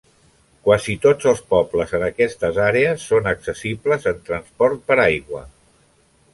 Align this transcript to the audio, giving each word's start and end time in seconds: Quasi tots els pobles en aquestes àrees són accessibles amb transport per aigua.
Quasi 0.67 0.95
tots 1.03 1.27
els 1.31 1.43
pobles 1.55 1.93
en 1.99 2.07
aquestes 2.07 2.59
àrees 2.69 3.05
són 3.11 3.31
accessibles 3.35 4.11
amb 4.15 4.27
transport 4.33 4.85
per 4.91 5.01
aigua. 5.09 5.47